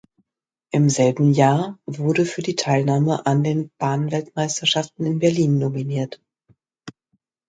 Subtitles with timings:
[0.71, 6.19] Im selben Jahr wurde für die Teilnahme an den Bahnweltmeisterschaften in Berlin nominiert.